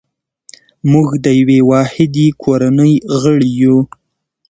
[0.91, 3.77] موږ د یوې واحدې کورنۍ غړي یو.